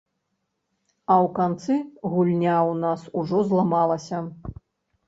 [1.15, 1.75] А ў канцы
[2.15, 4.29] гульня ў нас ужо зламалася.